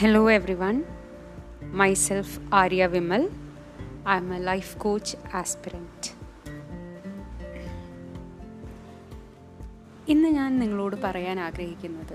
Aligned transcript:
Hello 0.00 0.28
everyone, 0.28 0.84
myself 1.72 2.38
Arya 2.52 2.88
Vimal. 2.88 3.24
I'm 4.06 4.30
a 4.30 4.38
life 4.40 4.70
coach 4.78 5.10
aspirant. 5.32 6.02
ഇന്ന് 10.08 10.28
ഞാൻ 10.28 10.58
നിങ്ങളോട് 10.58 10.96
പറയാൻ 10.96 11.40
ആഗ്രഹിക്കുന്നത് 11.40 12.14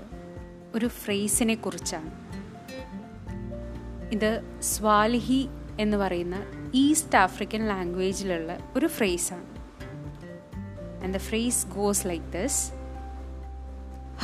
ഒരു 0.74 0.88
ഫ്രേസിനെ 1.02 1.54
കുറിച്ചാണ് 1.54 2.10
ഇത് 4.12 4.30
സ്വാലിഹി 4.62 5.42
എന്ന് 5.80 5.96
പറയുന്ന 5.96 6.40
ഈസ്റ്റ് 6.74 7.18
ആഫ്രിക്കൻ 7.18 7.64
ലാംഗ്വേജിലുള്ള 7.66 8.58
ഒരു 8.76 8.86
ഫ്രേസാണ് 8.86 9.46
and 11.02 11.14
the 11.18 11.22
phrase 11.28 11.62
goes 11.76 12.06
like 12.06 12.26
this 12.38 12.62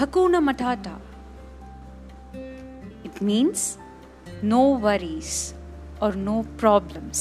hakuna 0.01 0.39
matata 0.39 0.89
it 3.23 3.91
no 4.45 4.63
worries 4.85 5.33
or 6.05 6.13
no 6.17 6.37
problems. 6.63 7.21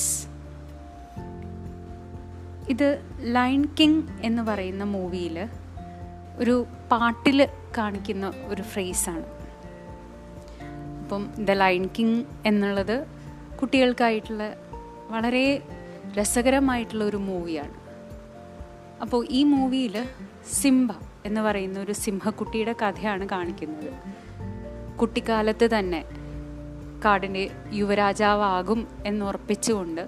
ഇത് 2.70 3.04
ലൈൻ 3.20 3.66
കിങ് 3.80 4.04
എന്ന് 4.24 4.42
പറയുന്ന 4.42 4.84
മൂവിയിൽ 4.84 5.48
ഒരു 6.38 6.66
പാട്ടിൽ 6.92 7.48
കാണിക്കുന്ന 7.78 8.34
ഒരു 8.48 8.62
ഫ്രേസാണ് 8.62 9.26
അപ്പം 11.04 11.32
ദ 11.40 11.52
ലൈൻ 11.52 11.90
കിങ് 11.98 12.24
എന്നുള്ളത് 12.46 13.08
കുട്ടികൾക്കായിട്ടുള്ള 13.62 14.56
വളരെ 15.08 15.62
രസകരമായിട്ടുള്ള 16.14 17.04
ഒരു 17.04 17.18
മൂവിയാണ് 17.18 17.74
അപ്പോൾ 19.02 19.28
ഈ 19.30 19.44
മൂവിയിൽ 19.44 20.06
സിംബ 20.54 20.92
എന്ന് 21.26 21.42
പറയുന്ന 21.42 21.80
ഒരു 21.80 21.92
സിംഹക്കുട്ടിയുടെ 21.92 22.74
കഥയാണ് 22.74 23.30
കാണിക്കുന്നത്. 23.30 23.94
കുട്ടിക്കാലത്ത് 25.02 25.70
തന്നെ 25.80 26.06
കാടിന്റെ 27.06 27.50
യുവരാജാവാകും 27.74 28.88
എന്നുറപ്പിച്ചുകൊണ്ട് 29.06 30.08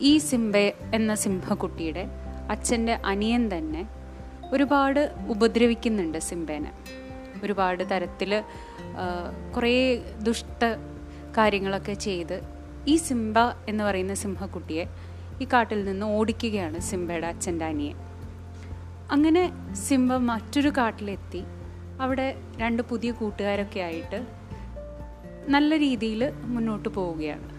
ഈ 0.00 0.18
സിംബെ 0.18 0.74
എന്ന 0.94 1.14
സിംഹക്കുട്ടിയുടെ 1.14 2.04
അച്ഛന്റെ 2.50 2.94
അനിയൻ 3.06 3.42
തന്നെ 3.54 3.88
ഒരുപാട് 4.52 5.02
ഉപദ്രവിക്കുന്നുണ്ട് 5.28 6.18
സിംബേനെ. 6.18 6.72
ഒരുപാട് 7.44 7.82
തരത്തിൽ 7.90 8.42
കുറേ 9.56 9.96
ദുഷ്ട 10.22 10.64
കാര്യങ്ങളൊക്കെ 11.38 11.92
ചെയ്ത് 11.92 12.40
ഈ 12.88 12.96
സിംബ 12.96 13.38
എന്ന് 13.68 13.84
പറയുന്ന 13.84 14.14
സിംഹക്കുട്ടിയെ 14.14 14.84
ഈ 15.42 15.46
കാട്ടിൽ 15.52 15.84
നിന്ന് 15.84 16.06
ഓടിക്കുകയാണ് 16.06 16.80
സിംബയുടെ 16.80 17.26
അച്ഛന്റെ 17.26 17.64
അനിയൻ. 17.64 17.96
അങ്ങനെ 19.10 19.74
സിംബ 19.74 20.12
മറ്റൊരു 20.30 20.68
കാട്ടിലെത്തി. 20.68 21.42
അവിടെ 22.00 22.40
രണ്ട് 22.56 22.82
പുതിയ 22.82 23.10
കൂട്ടുകാരൊക്കെ 23.10 23.80
ആയിട്ട് 23.80 24.26
നല്ല 25.48 25.78
രീതിയിൽ 25.78 26.32
മുന്നോട്ട് 26.42 26.88
പോവുകയാണ്. 26.88 27.54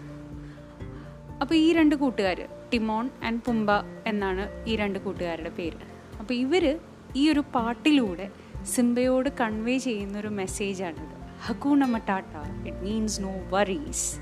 അപ്പോൾ 1.40 1.54
ഈ 1.54 1.72
രണ്ട് 1.72 1.94
കൂട്ടുകാർ 1.94 2.48
ടിമോൺ 2.72 3.10
ആൻഡ് 3.24 3.40
പുംബ 3.46 3.70
എന്നാണ് 4.06 4.68
ഈ 4.68 4.76
രണ്ട് 4.76 4.98
കൂട്ടുകാരുടെ 4.98 5.50
പേര്. 5.50 5.76
അപ്പോൾ 6.20 6.34
ഇവർ 6.34 6.78
ഈ 7.16 7.30
ഒരു 7.30 7.40
പാട്ടിലൂടെ 7.54 8.30
സിംബയോട് 8.64 9.28
കൺവേ 9.40 9.78
ചെയ്യുന്നൊരു 9.78 10.28
മെസ്സേജാണിത് 10.28 11.16
hakuna 11.42 11.84
matata 11.84 12.66
it 12.66 12.78
means 12.78 13.22
no 13.22 13.34
worries 13.48 14.20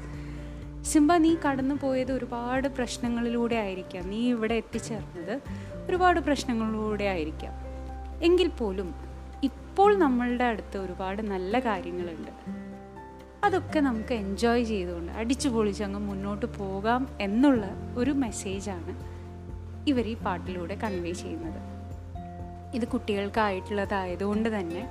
Simba 0.82 1.16
നീ 1.16 1.36
കടന്നു 1.46 1.74
പോയത് 1.74 2.12
ഒരുപാട് 2.12 2.68
പ്രശ്നങ്ങളിലൂടെ 2.68 3.54
ആയിരിക്കാം. 3.54 4.10
നീ 4.10 4.30
ഇവിടെ 4.30 4.54
എത്തിച്ചേർന്നത് 4.54 5.40
ഒരുപാട് 5.88 6.20
പ്രശ്നങ്ങളിലൂടെ 6.20 7.04
ആയിരിക്കാം. 7.04 7.52
എങ്കിൽ 8.22 8.48
പോലും 8.48 8.94
ഇപ്പോൾ 9.74 9.96
നമ്മളുടെ 9.98 10.44
അടുത്ത് 10.44 10.78
ഒരുപാട് 10.78 11.22
നല്ല 11.22 11.58
കാര്യങ്ങളുണ്ട്. 11.58 12.30
അതൊക്കെ 13.44 13.80
നമുക്ക് 13.80 14.14
എൻജോയ് 14.14 14.64
ചെയ്തുകൊണ്ട് 14.64 15.12
അടിച്ചു 15.12 15.48
പൊളിച്ച് 15.48 15.84
അങ്ങ് 15.84 16.00
മുന്നോട്ട് 16.00 16.46
പോകാം 16.46 17.08
എന്നുള്ള 17.20 17.66
ഒരു 17.96 18.10
മെസ്സേജാണ് 18.10 18.92
ഇവർ 19.86 20.08
ഈ 20.08 20.14
പാട്ടിലൂടെ 20.14 20.74
കൺവേ 20.74 21.12
ചെയ്യുന്നത്. 21.12 21.60
ഇത് 22.74 22.88
കുട്ടികൾക്കായിട്ടുള്ളതായതുകൊണ്ട് 22.88 24.60
തന്നെ 24.60 24.88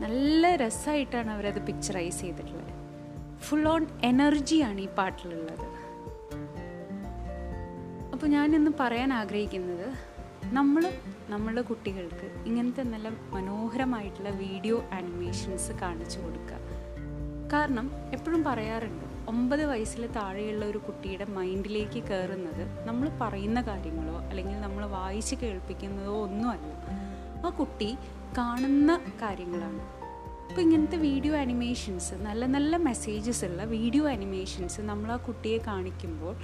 നല്ല 0.00 0.56
രസമായിട്ടാണ് 0.56 1.30
അവരത് 1.30 1.62
പിക്ചറൈസ് 1.62 2.20
ചെയ്തിട്ടുള്ളത്. 2.20 2.72
ഫുൾ 3.40 3.68
ഓൺ 3.68 3.86
എനർജിയാണ് 4.04 4.80
ഈ 4.80 4.88
പാട്ടിലുള്ളത്. 4.88 5.66
അപ്പോൾ 8.12 8.26
ഞാനിന്ന് 8.26 8.70
പറയാൻ 8.80 9.12
ആഗ്രഹിക്കുന്നത് 9.12 10.11
നമ്മൾ 10.44 10.92
നമ്മളുടെ 11.30 11.62
കുട്ടികൾക്ക് 11.62 12.46
ഇങ്ങനത്തെ 12.46 12.82
നല്ല 12.82 13.08
മനോഹരമായിട്ടുള്ള 13.08 14.30
വീഡിയോ 14.30 14.84
ആനിമേഷൻസ് 14.92 15.72
കാണിച്ചു 15.72 16.20
കൊടുക്കുക. 16.20 16.58
കാരണം 17.52 17.90
എപ്പോഴും 18.12 18.44
പറയാറുണ്ട് 18.44 19.28
ഒമ്പത് 19.28 19.64
വയസ്സിൽ 19.64 20.06
താഴെയുള്ള 20.06 20.64
ഒരു 20.64 20.78
കുട്ടിയുടെ 20.78 21.24
മൈൻഡിലേക്ക് 21.24 22.02
കയറുന്നത് 22.10 22.86
നമ്മൾ 22.86 23.10
പറയുന്ന 23.20 23.60
കാര്യങ്ങളോ 23.60 24.16
അല്ലെങ്കിൽ 24.30 24.60
നമ്മൾ 24.60 24.86
വായിച്ച് 24.86 25.34
കേൾപ്പിക്കുന്നതോ 25.34 26.22
ഒന്നുമല്ല. 26.22 26.70
ആ 27.46 27.48
കുട്ടി 27.48 27.98
കാണുന്ന 28.38 29.00
കാര്യങ്ങളാണ്. 29.22 29.80
അപ്പോൾ 30.48 30.60
ഇങ്ങനത്തെ 30.60 30.96
വീഡിയോ 30.96 31.34
ആനിമേഷൻസ് 31.36 32.14
നല്ല 32.14 32.46
നല്ല 32.46 32.76
മെസ്സേജസ് 32.76 33.44
ഉള്ള 33.44 33.64
വീഡിയോ 33.64 34.08
ആനിമേഷൻസ് 34.08 34.80
നമ്മൾ 34.80 35.12
ആ 35.12 35.16
കുട്ടിയെ 35.16 35.58
കാണിക്കുമ്പോൾ 35.66 36.36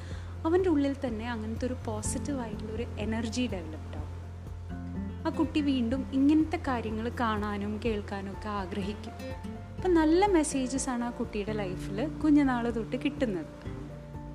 അവന്റെ 0.44 0.70
ഉള്ളിൽ 0.70 0.96
തന്നെ 1.06 1.30
അങ്ങനത്തെ 1.30 1.66
ഒരു 1.66 1.76
പോസിറ്റീവ് 1.84 2.40
ആയിട്ടുള്ള 2.40 2.72
ഒരു 2.72 2.86
എനർജി 2.98 3.48
ഡെവലപ്ഡ് 3.52 3.96
ആവും. 3.96 4.12
ആ 5.26 5.30
കുട്ടി 5.38 5.60
വീണ്ടും 5.60 6.06
ഇങ്ങനത്തെ 6.12 6.56
കാര്യങ്ങൾ 6.68 7.10
കാണാനും 7.20 7.80
കേൾക്കാനും 7.84 8.32
ഒക്കെ 8.32 8.48
ആഗ്രഹിക്കും. 8.48 9.12
അപ്പം 9.76 9.94
നല്ല 9.94 10.26
മെസ്സേജസ് 10.26 10.88
ആണ് 10.90 11.04
ആ 11.04 11.10
കുട്ടിയുടെ 11.10 11.52
ലൈഫിൽ 11.52 12.08
കുഞ്ഞുനാൾ 12.08 12.70
തൊട്ട് 12.70 12.96
കിട്ടുന്നത്. 13.04 13.46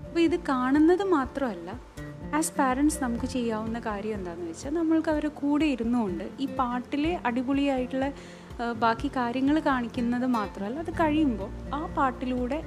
അപ്പോൾ 0.08 0.20
ഇത് 0.20 0.40
കാണുന്നത് 0.40 1.04
മാത്രമല്ല 1.04 1.70
ആസ് 2.36 2.54
പാരൻസ് 2.60 3.04
നമുക്ക് 3.04 3.26
ചെയ്യാവുന്ന 3.26 3.80
കാര്യം 3.80 4.16
എന്താണെന്ന് 4.16 4.50
വെച്ചാൽ 4.50 4.74
നമ്മൾക്ക് 4.74 5.10
അവരെ 5.10 5.28
കൂടെ 5.28 5.66
ഇരുന്നുകൊണ്ട് 5.66 6.24
ഈ 6.40 6.46
പാട്ടിലെ 6.46 7.20
അടിപൊളിയായിട്ടുള്ള 7.26 8.14
ബാക്കി 8.80 9.08
കാര്യങ്ങൾ 9.08 9.60
കാണിക്കുന്നത് 9.60 10.26
മാത്രമല്ല 10.26 10.80
അത് 10.80 10.92
കഴിയുമ്പോൾ 10.92 11.76
ആ 11.76 11.86
പാട്ടിലൂടെ 11.96 12.64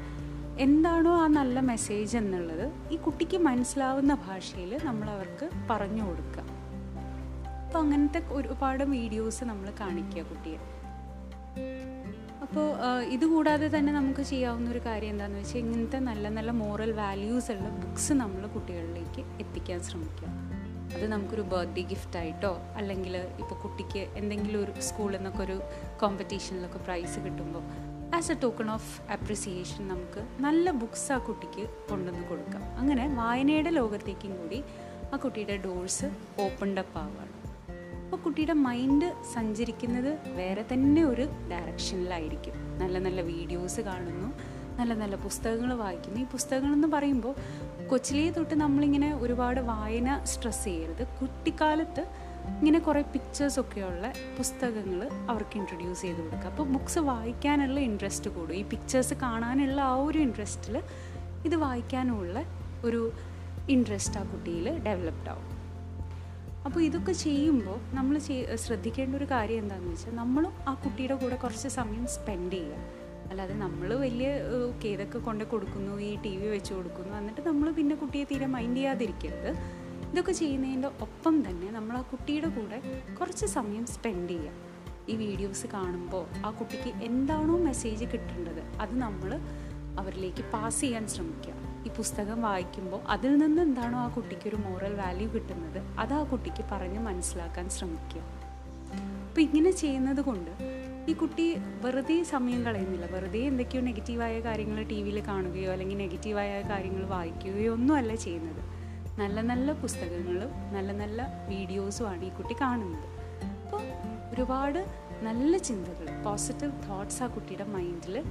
എന്താണോ 0.64 1.10
ആ 1.22 1.24
നല്ല 1.26 1.60
മെസ്സേജ് 1.70 2.14
എന്നുള്ളത് 2.16 2.66
ഈ 2.94 2.96
കുട്ടിക്ക് 2.96 3.38
മനസ്സിലാവുന്ന 3.46 4.12
ഭാഷയിൽ 4.26 4.70
നമ്മൾ 4.84 5.08
അവർക്ക് 5.14 5.46
പറഞ്ഞു 5.70 6.02
കൊടുക്കുക. 6.06 6.44
അപ്പോൾ 7.64 7.78
അങ്ങനത്തെ 7.78 8.20
ഒരുപാട് 8.36 8.84
വീഡിയോസ് 8.94 9.44
നമ്മൾ 9.50 9.68
കാണിക്കുക 9.80 10.22
കുട്ടിയെ. 10.30 10.60
അപ്പോൾ 12.44 12.66
ഇതുകൂടാതെ 13.14 13.68
തന്നെ 13.74 13.92
നമുക്ക് 13.92 14.22
ചെയ്യാവുന്ന 14.30 14.70
ഒരു 14.74 14.82
കാര്യം 14.86 15.12
എന്താണെന്ന് 15.14 15.40
വെച്ചാൽ 15.42 15.60
ഇങ്ങനത്തെ 15.64 15.98
നല്ല 16.08 16.28
നല്ല 16.36 16.50
മോറൽ 16.62 16.92
വാല്യൂസ് 17.02 17.50
ഉള്ള 17.54 17.68
ബുക്സ് 17.82 18.14
നമ്മൾ 18.22 18.46
കുട്ടികളിലേക്ക് 18.54 19.24
എത്തിക്കാൻ 19.44 19.80
ശ്രമിക്കുക. 19.88 20.28
അത് 20.96 21.06
നമുക്കൊരു 21.12 21.44
ബർത്ത്ഡേ 21.52 21.82
ഗിഫ്റ്റ് 21.92 22.18
ആയിട്ടോ 22.20 22.52
അല്ലെങ്കിൽ 22.80 23.14
ഇപ്പോൾ 23.42 23.56
കുട്ടിക്ക് 23.64 24.02
എന്തെങ്കിലും 24.20 24.60
ഒരു 24.64 24.72
സ്കൂളിൽ 24.88 25.16
നിന്നൊക്കെ 25.16 25.42
ഒരു 25.48 25.56
കോമ്പറ്റീഷനിലൊക്കെ 26.02 26.80
പ്രൈസ് 26.86 27.18
കിട്ടുമ്പോൾ 27.26 27.64
as 28.14 28.32
a 28.32 28.34
token 28.42 28.70
of 28.70 29.12
appreciation 29.12 29.88
നമുക്ക് 29.88 30.42
നല്ല 30.42 30.70
ബുക്സ് 30.70 31.12
ആ 31.12 31.18
കുട്ടിക്ക് 31.18 31.68
കൊണ്ടുവന്ന് 31.90 32.28
കൊടുക്കാം. 32.28 32.62
അങ്ങനെ 32.78 33.14
വായനയുടെ 33.14 33.70
ലോകത്തേക്കും 33.70 34.36
കൂടി 34.36 34.62
ആ 35.12 35.16
കുട്ടിയുടെ 35.16 35.56
ഡോഴ്സ് 35.56 36.04
ഓപ്പൺഡ് 36.40 36.78
അപ്പ് 36.78 36.98
ആവുകയാണ് 36.98 37.32
അപ്പോൾ 38.04 38.16
കുട്ടിയുടെ 38.16 38.52
മൈൻഡ് 38.52 39.12
സഞ്ചരിക്കുന്നത് 39.34 40.30
വേറെ 40.36 40.64
തന്നെ 40.72 41.04
ഒരു 41.04 41.22
ഡയറക്ഷനിലായിരിക്കും 41.22 42.78
നല്ല 42.78 42.98
നല്ല 42.98 43.20
വീഡിയോസ് 43.20 43.80
കാണുന്നു 43.80 44.56
നല്ല 44.76 44.94
നല്ല 44.94 45.16
പുസ്തകങ്ങൾ 45.16 45.74
വായിക്കുന്നു. 45.74 46.20
ഈ 46.20 46.24
പുസ്തകങ്ങളെന്ന് 46.24 46.88
പറയുമ്പോൾ 46.88 47.34
കൊച്ചിലേ 47.86 48.30
തൊട്ട് 48.30 48.54
നമ്മളിങ്ങനെ 48.54 49.14
ഒരുപാട് 49.14 49.60
വായന 49.60 50.24
സ്ട്രെസ് 50.24 50.64
ചെയ്യരുത്. 50.64 51.06
കുട്ടിക്കാലത്ത് 51.06 52.06
ഇങ്ങനെ 52.58 52.78
കുറേ 52.86 53.00
പിക്ചേഴ്സൊക്കെയുള്ള 53.14 54.06
പുസ്തകങ്ങൾ 54.38 55.00
അവർക്ക് 55.32 55.56
ഇൻട്രൊഡ്യൂസ് 55.60 56.02
ചെയ്ത് 56.06 56.20
കൊടുക്കുക. 56.22 56.50
അപ്പോൾ 56.52 56.66
ബുക്സ് 56.74 57.00
വായിക്കാനുള്ള 57.10 57.78
ഇൻട്രസ്റ്റ് 57.88 58.30
കൂടും. 58.36 58.54
ഈ 58.60 58.64
പിക്ചേഴ്സ് 58.72 59.14
കാണാനുള്ള 59.24 59.78
ആ 59.92 59.96
ഒരു 60.08 60.18
ഇൻട്രസ്റ്റിൽ 60.26 60.76
ഇത് 61.48 61.56
വായിക്കാനുള്ള 61.64 62.36
ഒരു 62.88 63.02
ഇൻട്രസ്റ്റ് 63.74 64.18
ആ 64.20 64.24
കുട്ടിയിൽ 64.32 64.66
ഡെവലപ്ഡ് 64.88 65.30
ആവും. 65.34 65.52
അപ്പോൾ 66.66 66.80
ഇതൊക്കെ 66.88 67.12
ചെയ്യുമ്പോൾ 67.24 67.78
നമ്മൾ 67.96 68.14
ശ്രദ്ധിക്കേണ്ട 68.66 69.14
ഒരു 69.20 69.26
കാര്യം 69.32 69.60
എന്താണെന്ന് 69.62 69.92
വെച്ചാൽ 69.94 70.14
നമ്മളും 70.22 70.52
ആ 70.70 70.72
കുട്ടിയുടെ 70.84 71.16
കൂടെ 71.22 71.36
കുറച്ച് 71.44 71.68
സമയം 71.80 72.06
സ്പെൻഡ് 72.14 72.56
ചെയ്യുക 72.58 72.80
അല്ലാതെ 73.30 73.54
നമ്മൾ 73.64 73.88
വലിയ 74.04 74.28
ഓക്കെ 74.68 74.88
ഇതൊക്കെ 74.96 75.18
കൊണ്ട് 75.28 75.44
കൊടുക്കുന്നു 75.52 75.94
ഈ 76.08 76.10
ടി 76.24 76.32
വി 76.40 76.48
വെച്ച് 76.54 76.72
കൊടുക്കുന്നു 76.74 77.14
എന്നിട്ട് 77.20 77.42
നമ്മൾ 77.48 77.68
പിന്നെ 77.78 77.94
കുട്ടിയെ 78.02 78.24
തീരെ 78.30 78.48
മൈൻഡ് 78.54 78.78
ചെയ്യാതിരിക്കരുത്. 78.78 79.50
ഇതൊക്കെ 80.12 80.32
ചെയ്യുന്നതിന്റെ 80.32 80.88
ഒപ്പം 80.88 81.48
തന്നെ 81.48 81.70
നമ്മൾ 81.70 81.96
ആ 81.96 82.02
കുട്ടിയുടെ 82.02 82.48
കൂടെ 82.48 82.78
കുറച്ച് 83.20 83.46
സമയം 83.46 83.86
സ്പെൻഡ് 83.86 84.28
ചെയ്യുക. 84.28 84.52
ഈ 85.08 85.16
വീഡിയോസ് 85.16 85.66
കാണുമ്പോൾ 85.66 86.24
ആ 86.46 86.50
കുട്ടിക്ക് 86.50 86.90
എന്താണോ 87.04 87.56
മെസ്സേജ് 87.56 88.04
കിട്ടേണ്ടത് 88.04 88.62
അത് 88.80 88.94
നമ്മൾ 89.00 89.40
അവരിലേക്ക് 89.98 90.42
പാസ് 90.52 90.80
ചെയ്യാൻ 90.80 91.08
ശ്രമിക്കുക. 91.08 91.54
ഈ 91.86 91.88
പുസ്തകം 91.88 92.42
വായിക്കുമ്പോൾ 92.42 93.00
അതിൽ 93.08 93.36
നിന്ന് 93.36 93.62
എന്താണോ 93.62 93.98
ആ 93.98 94.08
കുട്ടിക്ക് 94.08 94.48
ഒരു 94.48 94.56
മോറൽ 94.56 94.94
വാല്യൂ 94.94 95.28
കിട്ടുന്നത് 95.28 95.78
അത് 95.98 96.14
ആ 96.14 96.22
കുട്ടിക്ക് 96.22 96.64
പറഞ്ഞ് 96.72 97.00
മനസ്സിലാക്കാൻ 97.00 97.70
ശ്രമിക്കുക. 97.70 98.22
അപ്പോൾ 99.28 99.40
ഇങ്ങനെ 99.40 99.70
ചെയ്യുന്നത് 99.70 100.20
കൊണ്ട് 100.20 100.50
ഈ 101.10 101.12
കുട്ടി 101.12 101.56
വെറുതെ 101.84 102.22
സമയം 102.22 102.64
കളയുന്നില്ല. 102.64 103.06
വെറുതെ 103.06 103.38
എന്തൊക്കെയോ 103.38 103.82
നെഗറ്റീവായ 103.82 104.40
കാര്യങ്ങൾ 104.40 104.82
ടി 104.82 105.02
വിയിൽ 105.02 105.22
കാണുകയോ 105.28 105.72
അല്ലെങ്കിൽ 105.72 105.96
നെഗറ്റീവായ 105.96 106.62
കാര്യങ്ങൾ 106.62 107.04
വായിക്കുകയോ 107.06 107.72
ഒന്നുമല്ല 107.72 108.14
ചെയ്യുന്നത്. 108.14 108.75
നല്ല 109.18 109.40
നല്ല 109.40 109.72
പുസ്തകങ്ങളും 109.72 110.50
നല്ല 110.74 110.92
നല്ല 110.92 111.46
വീഡിയോസുമാണ് 111.48 112.24
ഈ 112.24 112.28
കുട്ടി 112.28 112.54
കാണുന്നത്. 112.60 113.06
അപ്പോൾ 113.64 113.82
ഒരുപാട് 114.32 114.86
നല്ല 115.22 115.56
ചിന്തകൾ 115.56 116.22
പോസിറ്റീവ് 116.24 116.72
തോട്ട്സ് 116.72 117.22
ആ 117.22 117.26
കുട്ടിയുടെ 117.26 117.64
മൈൻഡിൽ 117.64 118.24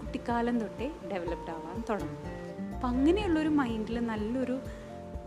കുട്ടിക്കാലം 0.00 0.60
തൊട്ടേ 0.60 0.92
ഡെവലപ്ഡ് 1.12 1.50
ആവാൻ 1.50 1.84
തുടങ്ങും. 1.90 2.18
അപ്പം 2.74 2.88
അങ്ങനെയുള്ളൊരു 2.88 3.48
മൈൻഡിൽ 3.48 4.06
നല്ലൊരു 4.06 4.60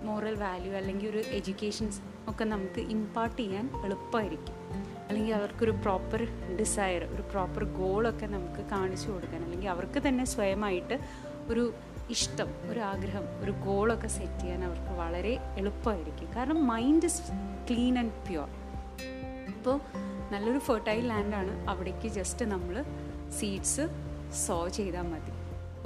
മോറൽ 0.02 0.36
വാല്യൂ 0.36 0.74
അല്ലെങ്കിൽ 0.74 1.10
ഒരു 1.10 1.18
എഡ്യൂക്കേഷൻസ് 1.18 2.02
ഒക്കെ 2.30 2.44
നമുക്ക് 2.44 2.80
ഇമ്പാർട്ട് 2.80 3.38
ചെയ്യാൻ 3.38 3.70
എളുപ്പമായിരിക്കും. 3.86 4.56
അല്ലെങ്കിൽ 5.08 5.34
അവർക്കൊരു 5.34 5.72
പ്രോപ്പർ 5.72 6.22
ഡിസയർ 6.58 7.04
ഒരു 7.04 7.22
പ്രോപ്പർ 7.22 7.64
ഗോളൊക്കെ 7.64 8.26
നമുക്ക് 8.26 8.70
കാണിച്ചു 8.70 9.12
കൊടുക്കാൻ 9.12 9.44
അല്ലെങ്കിൽ 9.44 9.70
അവർക്ക് 9.70 10.08
തന്നെ 10.08 10.26
സ്വയമായിട്ട് 10.26 11.00
ഒരു 11.50 11.74
ഇഷ്ടം 12.10 12.50
ഒരു 12.70 12.80
ആഗ്രഹം 12.80 13.26
ഒരു 13.44 13.52
ഗോളൊക്കെ 13.52 14.08
സെറ്റ് 14.08 14.40
ചെയ്യാൻ 14.42 14.64
അവർക്ക് 14.64 14.94
വളരെ 15.00 15.34
എളുപ്പമായിരിക്കും. 15.58 16.28
കാരണം 16.36 16.68
mind 16.68 17.06
is 17.06 17.22
clean 17.70 18.00
and 18.00 18.12
pure 18.28 18.50
അപ്പോൾ 19.54 19.80
നല്ലൊരു 20.32 20.60
ഫെർട്ടൈൽ 20.60 21.08
ലാൻഡാണ് 21.08 21.70
അവിടേക്ക് 21.70 22.08
ജസ്റ്റ് 22.08 22.46
നമ്മൾ 22.46 22.86
സീഡ്സ് 23.40 23.86
സോ 24.46 24.68
ചെയ്താൽ 24.68 25.02
മതി. 25.02 25.34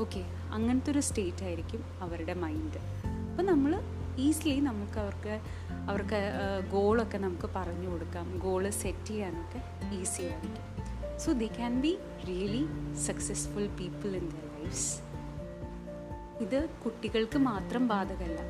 ഓക്കെ 0.01 0.21
അങ്ങനത്തെ 0.51 0.91
ഒരു 0.91 0.99
സ്റ്റേറ്റ് 0.99 1.43
ആയിരിക്കും 1.43 1.81
അവരുടെ 2.01 2.33
മൈൻഡ് 2.33 2.79
അപ്പോൾ 3.29 3.43
നമ്മൾ 3.43 3.73
ഈസിലി 4.17 4.59
നമുക്ക് 4.59 4.99
അവർക്ക് 4.99 5.35
അവർക്ക് 5.89 6.19
ഗോളൊക്കെ 6.71 7.17
നമുക്ക് 7.17 7.49
പറഞ്ഞു 7.55 7.87
കൊടുക്കാം. 7.91 8.39
ഗോൾ 8.39 8.69
സെറ്റ് 8.69 9.07
ചെയ്യാനൊക്കെ 9.07 9.59
ഈസി 9.95 10.21
ആയിരിക്കും. 10.21 10.65
So 11.19 11.31
they 11.31 11.47
can 11.47 11.81
be 11.81 11.97
really 12.27 12.63
successful 13.07 13.67
people 13.79 14.09
in 14.09 14.27
their 14.33 14.45
lifes 14.57 15.10
ഇത് 16.41 16.69
കുട്ടികൾക്ക് 16.85 17.37
മാത്രം 17.37 17.87
ബാധകമല്ല. 17.87 18.41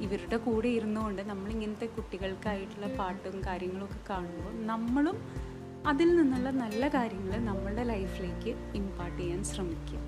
ഇവരുടെ 0.00 0.36
കൂടെ 0.36 0.68
ഇരുന്നുകൊണ്ട് 0.68 1.22
നമ്മളിങ്ങനത്തെ 1.22 1.86
കുട്ടികൾക്കായിട്ടുള്ള 1.86 2.86
പാട്ടും 2.86 3.42
കാര്യങ്ങളൊക്കെ 3.46 4.00
കാണുമ്പോൾ 4.10 4.66
നമ്മളും 4.66 5.18
അതിൽ 5.86 6.16
നിന്നുള്ള 6.16 6.50
നല്ല 6.50 6.88
കാര്യങ്ങൾ 6.88 7.38
നമ്മളുടെ 7.38 7.82
ലൈഫിലേക്ക് 7.82 8.50
ഇമ്പാർട്ട് 8.74 9.18
ചെയ്യാൻ 9.18 9.44
ശ്രമിക്കുക. 9.44 10.00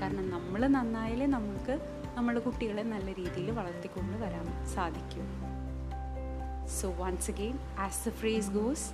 കാരണം 0.00 0.30
നമ്മൾ 0.30 0.66
നന്നായാലേ 0.66 1.26
നമുക്ക് 1.26 1.74
നമ്മുടെ 2.16 2.40
കുട്ടികളെ 2.40 2.82
നല്ല 2.82 3.12
രീതിയിൽ 3.12 3.50
വളർത്തിക്കൊണ്ട് 3.50 4.16
വരാൻ 4.18 4.66
സാധിക്കും. 4.74 5.26
So 6.80 6.90
once 6.90 7.30
again 7.30 7.58
as 7.78 8.08
the 8.08 8.12
phrase 8.12 8.50
goes 8.50 8.86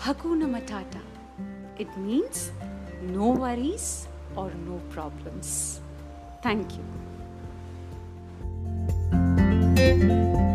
hakuna 0.00 0.44
matata 0.44 0.96
it 1.78 1.98
means 1.98 2.46
no 3.18 3.34
worries 3.34 3.92
or 4.38 4.50
no 4.52 4.76
problems 4.76 5.78
thank 6.46 6.74
you 6.74 7.05
Música 9.76 10.45